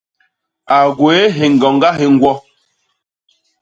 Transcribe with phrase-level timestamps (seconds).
[0.75, 2.33] A gwéé hiñgoñga hi ñgwo.